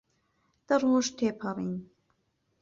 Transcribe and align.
دە 0.67 0.75
ڕۆژ 0.83 1.07
تێپەڕین. 1.17 1.73